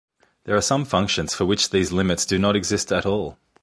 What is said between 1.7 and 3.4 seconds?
limits do not exist at all.